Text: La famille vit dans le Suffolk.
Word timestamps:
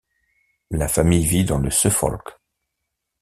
La 0.71 0.87
famille 0.87 1.25
vit 1.27 1.45
dans 1.45 1.59
le 1.59 1.69
Suffolk. 1.69 2.39